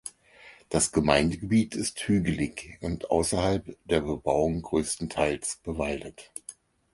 Das 0.69 0.91
Gemeindegebiet 0.91 1.75
ist 1.75 1.99
hügelig 2.07 2.79
und 2.81 3.11
außerhalb 3.11 3.77
der 3.85 4.01
Bebauung 4.01 4.63
größtenteils 4.63 5.57
bewaldet. 5.63 6.31